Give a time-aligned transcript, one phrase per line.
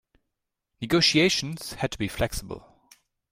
[0.81, 2.65] Negotiations had to be flexible.